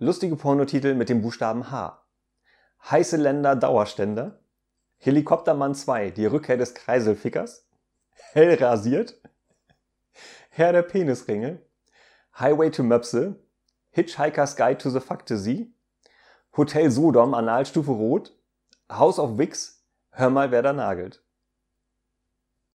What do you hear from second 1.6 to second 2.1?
H.